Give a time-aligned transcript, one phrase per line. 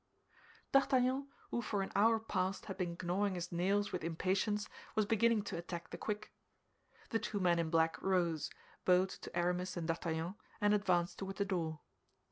[0.71, 5.43] D'Artagnan, who for an hour past had been gnawing his nails with impatience, was beginning
[5.43, 6.33] to attack the quick.
[7.11, 8.49] The two men in black rose,
[8.83, 11.81] bowed to Aramis and D'Artagnan, and advanced toward the door.